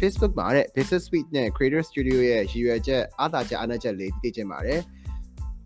[0.00, 4.80] Facebook မှာတဲ့ Business Suite နဲ့ Creator Studio ရဲ့ရည်ရွယ်ချက်အားသာချက်အားနည်းချက်လေးသိချင်ပါတယ်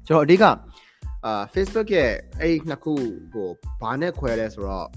[0.07, 0.45] ကျွန်တော်အဓိက
[1.25, 2.93] အာ Facebook ရဲ့အဲ့ဒီနှစ်ခု
[3.33, 3.51] ဟို
[3.81, 4.89] ဘာနဲ့ခွဲလဲဆိုတော့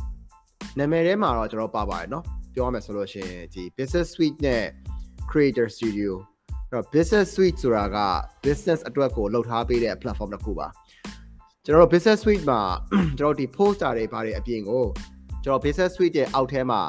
[0.77, 2.23] နာမည်ထဲမှာတော့ကျွန်တော်ပါပါတယ်เนาะ
[2.53, 4.63] ပြောရမယ်ဆိုလို့ရှိရင်ဒီ Business Suite နဲ့
[5.31, 6.11] Creator Studio
[6.69, 7.97] အဲ့တော့ Business Suite ဆိုတာက
[8.45, 10.67] business အတွက်ကိုလှုပ်ထားပေးတဲ့ platform တစ်ခုပါ
[11.65, 12.61] ကျွန်တော်တို့ Business Suite မှာ
[13.19, 14.85] ကျွန်တော်ဒီ poster တွေဘာတွေအပြင်ကို
[15.43, 16.81] ကျွန်တော် Business Suite ရဲ့အောက်ထဲမှာ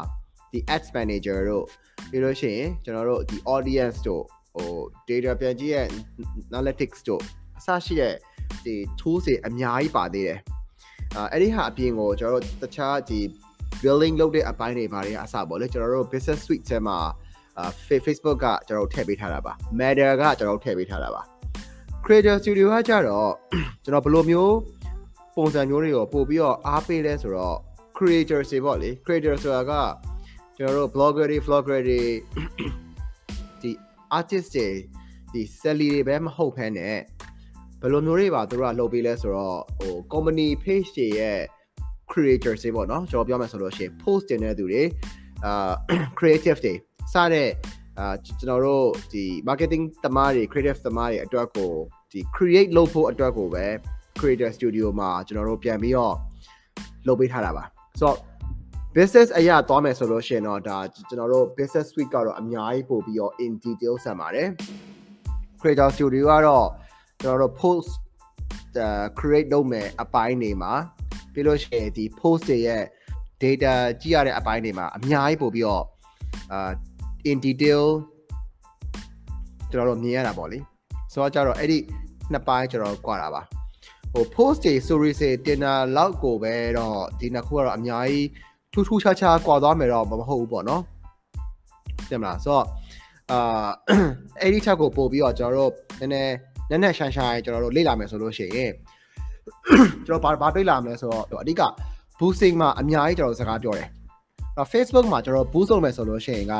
[0.53, 1.67] ဒီ Ads Manager တို့
[2.12, 4.24] ပြီးလို့ရှိရင်ကျွန်တော်တို့ဒီ audience တို့
[4.56, 4.70] ဟို
[5.08, 5.88] data ပြန်ကြည့်ရဲ့
[6.52, 7.22] analytics တို့
[7.60, 8.16] အစရှိတဲ့
[8.66, 10.40] ဒီ tools တွေအများကြီးပါသေးတယ်
[11.16, 13.20] အာအဲ့ဒီဟာအပြင်ကိုကျွန်တော်တို့တခြားဒီ
[13.82, 16.98] building လုပ်တဲ့အပိုင်းတွေဘာတွေအစပေါ့လေကျွန်တော်တို့ business suite ထဲမှာ
[17.58, 17.72] အာ
[18.06, 21.22] Facebook ကကျွန်တော်တို့ထည့်ပေးထားတာပါ Matter ကကျွန်တော်တို့ထည့်ပေးထားတာပါ
[22.06, 23.32] Creator Studio ကကြတော့
[23.84, 24.56] ကျွန်တော်ဘယ်လိုမျိုး
[25.36, 27.58] ပုံစံမျိုးတွေကိုပို့ပြီးတော့အားပေးလဲဆိုတော့
[27.98, 29.72] creator တွေပေါ့လေ creator ဆိုတာက
[30.62, 32.00] ကျွန်တော်တို့ blogger တွေ vlogger တွေ
[33.62, 33.72] ဒီ
[34.18, 34.68] artist တွေ
[35.34, 36.88] ဒီ selly တွေပဲမဟုတ်ဖ ೇನೆ
[37.82, 41.40] ဘယ်လိုမျိုးတွေပါသူတို့ကလုပ်ပေးလဲဆိုတော့ဟို company page တွေရဲ့
[42.12, 44.84] creator တွေပေါ့နော်ကျွန်တော်ပြောမယ်ဆိုလို့ရှိရင် post တင်တဲ့သူတွေ
[45.46, 45.74] အာ
[46.20, 46.74] creative တွေ
[47.14, 47.50] စတဲ့
[48.00, 51.72] အာကျွန်တော်တို့ဒီ marketing သမားတွေ creative သမားတွေအတွက်ကို
[52.12, 53.66] ဒီ create လုပ်ဖို့အတွက်ကိုပဲ
[54.20, 56.16] creator studio မှာကျွန်တော်တို့ပြန်ပြီးတော့
[57.08, 57.66] လုပ်ပေးထားတာပါ
[58.02, 58.31] ဆိုတော့
[58.96, 60.78] business အရာသွားမယ်ဆိုလို့ရှိရင်တော့ဒါ
[61.10, 64.48] ကျွန်တော်တို့ business suite ကတော့အများကြီးပို့ပြီးတော့ in detail ဆက်ပါတယ်
[65.60, 66.68] creator studio ကတော့
[67.22, 67.90] ကျွန်တော်တို့ post
[69.20, 70.74] create လုပ်မယ်အပိုင်းတွေမှာ
[71.34, 72.84] ပြီးလို့ရှိရင်ဒီ post တွေရဲ့
[73.44, 75.84] data ကြည့်ရတဲ့အပိုင်းတွေမှာအများကြီးပို့ပြီးတော့
[76.52, 76.72] အာ
[77.32, 77.84] in detail
[79.72, 80.60] ကျွန်တော်တို့မြင်ရတာပေါ့လေ
[81.14, 81.80] ဆိုတော့ကြတော့အဲ့ဒီ
[82.32, 83.42] နှစ်ပိုင်းကျွန်တော်ကွာတာပါ
[84.14, 88.28] ဟို post တွေ story တွေတင်တာလောက်ကိုပဲတော့ဒီနှစ်ခုကတော့အများကြီး
[88.74, 90.82] ထူးထူးခြားခြားကွာသွားမယ်တော့မဟုတ်ဘူးပေါ့နော်
[92.10, 92.66] တင်မလားဆိုတော့
[93.32, 93.68] အာ
[94.40, 96.36] အဲ့ဒီချက်ကိုပို့ပြီးတော့ကျွန်တော်တို့နည်းနည်း
[96.70, 98.72] နည်းနည်းရှန်ရှန်ကျွန်တော်တို့လေ့လာမယ်ဆိုလို့ရှိရင်
[100.06, 101.62] ကျွန်တော်ဘာဘာတွေ့လာမလဲဆိုတော့အဓိက
[102.20, 103.88] boosting မှာအများကြီးကျွန်တော်စကားပြောတယ်။
[104.58, 106.56] အဲ့ Facebook မှာကျွန်တော် boost လုပ်မယ်ဆိုလို့ရှိရင်က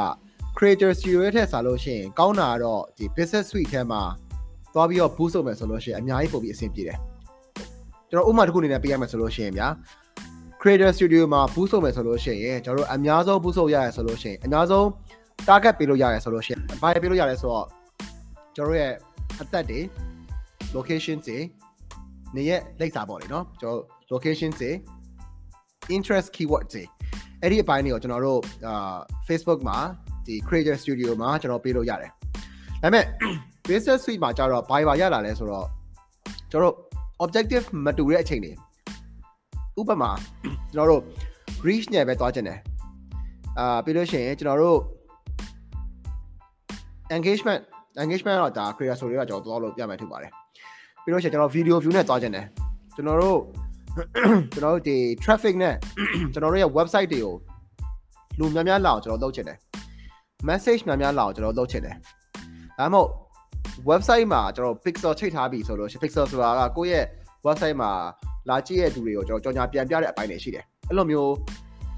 [0.58, 4.02] creator studio ထက်စားလို့ရှိရင်ကောင်းတာတော့ဒီ business suite ထဲမှာ
[4.74, 6.98] သွားပြီးတော့ boost လုပ်မယ်ဆိုလို့ရှိရင်အများကြီးပိုပြီးအဆင်ပြေတယ်။
[8.10, 9.68] ကျွန်တော်ဥပမာတစ်ခုအနေနဲ့ပေးရမယ်ဆိုလို့ရှိရင်ဗျာ
[10.62, 14.86] creator studio မှာ boost လုပ်မယ်ဆိုလို့ရှိရင်ကျွန်တော်တို့အများဆုံး boost လုပ်ရရဆိုလို့ရှိရင်အများဆုံး
[15.48, 17.66] target ပေးလို့ရရဆိုလို့ရှိရင်ဘာပေးလို့ရလဲဆိုတော့
[18.56, 18.94] ကျွန်တော်ရဲ့
[19.42, 19.80] အသက်တွေ
[20.76, 21.38] location တွေ
[22.36, 23.82] နေရဲ့လိပ်စာပေါ့လေနော်ကျွန်တော်
[24.14, 24.72] location တွေ
[25.96, 26.84] interest keyword တွေ
[27.42, 29.78] အဲ့ဒီအပိုင်းတွေကိုကျွန်တော်တို့အာ Facebook မှာ
[30.26, 32.12] ဒီ creator studio မှာကျွန်တော်ပေးလို့ရတယ်
[32.82, 33.06] ဒါပေမဲ့
[33.68, 35.68] business suite မှာကျတော့ဘာဘာရလာလဲဆိုတော့
[36.52, 36.76] ကျွန်တော်တို့
[37.24, 38.54] objective မတူတဲ့အချိန်တွေ
[39.82, 40.12] ဥပမာ
[40.74, 41.02] ကျွန်တော်တို့
[41.66, 42.60] reach နဲ့ပဲသွားချင်တယ်
[43.60, 44.80] အာပြီးလို့ရှိရင်ကျွန်တော်တို့
[47.16, 47.62] engagement
[48.04, 50.32] engagement တော့ဒါ creator ဆိုတွေကကျွန်တော်သွားလို့ပြမယ်ထင်ပါတယ်
[51.04, 52.46] ပြီးလို့ရှိရင်ကျွန်တော် video view နဲ့သွားချင်တယ်
[52.96, 53.40] ကျွန်တော်တို့
[54.54, 55.76] ကျွန်တော်တို့ဒီ traffic နဲ့
[56.34, 57.34] ကျွန်တော်တို့ရဲ့ website တွေကို
[58.40, 59.58] လူများများလာအောင်ကျွန်တော်လုပ်ချင်တယ်
[60.48, 61.96] message များများလာအောင်ကျွန်တော်လုပ်ချင်တယ်
[62.80, 63.10] ဒါမှမဟုတ်
[63.90, 67.06] website မှာကျွန်တော် pixel ချိန်ထားပြီဆိုလို့ရှိရင် pixel ဆိုတာကကိုယ့်ရဲ့
[67.46, 67.92] website မှာ
[68.50, 71.34] လာကြည့်ရတဲ့သူတွေကိုကျွန်တော်ကြော်ညာပြန်ပြတဲ့အပိုင်းတွေရှိတယ်အဲ့လိုမျိုး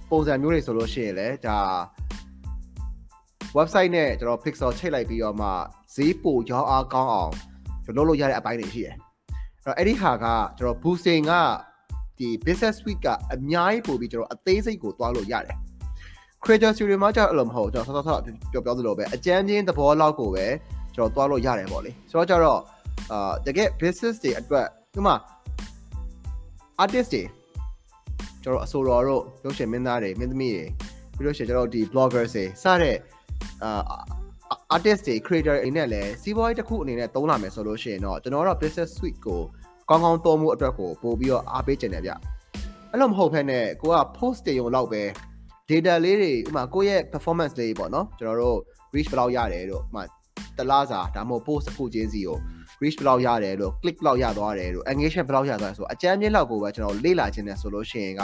[0.09, 1.57] ပုံစံမျိုးတွေဆိုလို့ရှိရင်လည်းဒါ
[3.57, 5.47] website နဲ့ကျွန်တော် pixel ချိတ်လိုက်ပြီးတော့မှ
[5.95, 7.33] ဈေးပိုရောင်းအားကောင်းအောင်
[7.83, 8.95] ကျွန်တော်လုပ်လို့ရတဲ့အပိုင်းတွေရှိတယ်
[9.65, 10.25] အဲ့တော့အဲ့ဒီဟာက
[10.59, 11.33] ကျွန်တော် boosting က
[12.19, 15.57] ဒီ business suite ကအများကြီးပို့ပြီးကျွန်တော်အသေးစိတ်ကိုတွားလို့ရတယ်
[16.43, 18.21] creator studio မှာကျတော့အဲ့လိုမဟုတ်ကျွန်တော်ဆော့ဆော့
[18.51, 20.45] ပြောပြောသလိုပဲအကြမ်းချင်းသဘောလောက်ကိုပဲ
[20.95, 22.59] ကျွန်တော်တွားလို့ရတယ်ပေါ့လေဆိုတော့ကျတော့
[23.11, 24.65] အာတကယ် business တွေအတွက်
[24.97, 25.15] ဥပမာ
[26.81, 27.23] artist တွေ
[28.43, 30.65] ကျွန်တော်အဆိုတော်တို့ရုပ်ရှင်မင်းသားတွေမင်းသမီးတွေ
[31.15, 32.97] ပြီးလို့ရှိရင်ကျွန်တော်ဒီ bloggers တွေစတဲ့
[33.63, 33.93] အာ
[34.75, 39.41] artist တွေ creator တွေနဲ့လည်းစီးပွားရေးတစ်ခုအနေနဲ့သုံးလာမယ်ဆိုလို့ရှိရင်တော့ကျွန်တော်တို့ business suite ကို
[39.89, 42.11] ကောင်းကောင်းသုံးမှုအတွက်ကိုပို့ပြီးတော့အားပေးချင်တယ်ဗျ
[42.91, 45.03] အဲ့လိုမဟုတ်ဘဲနဲ့ကိုက post တွေရုံလောက်ပဲ
[45.69, 48.59] data လေးတွေဥပမာကိုယ့်ရဲ့ performance လေးပေါ့နော်ကျွန်တော်တို့
[48.95, 50.03] reach ဘယ်လောက်ရတယ်တို့ဥပမာ
[50.57, 52.37] တလားစာဒါမှမဟုတ် post တစ်ခုချင်းစီကို
[52.81, 58.23] reach ဘယ်လောက်ရတယ်လို့ click ဘယ်လောက်ရသွားတယ်လို့ engagement ဘယ်လောက်ရသွားတယ်ဆိုအကြမ်းမြင့်လောက်ကိုပဲကျွန်တော်လေ့လာခြင်းနဲ့ဆိုလို့ရှိရင်က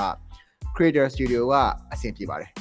[0.76, 1.54] creator studio က
[1.94, 2.52] အဆင်ပြေပါတယ်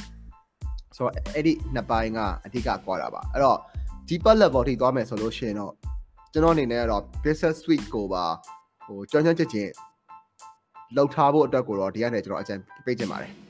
[0.97, 3.59] ဆိုတော့အဲ့ဒီနှစ်ပိုင်းကအဓိကကွာတာပါအဲ့တော့
[4.09, 5.73] deeper level ထိသွားမယ်ဆိုလို့ရှိရင်တော့
[6.33, 8.25] ကျွန်တော်အနေနဲ့ကတော့ business suite ကိုပါ
[8.87, 9.71] ဟိုကြောင်းကြောင်းချက်ချင်း
[10.97, 13.48] လောက်ထားဖို့အတွက်ကိုတော့ဒီကနေကျွန်တော်အကြံပေးချင်ပါတယ်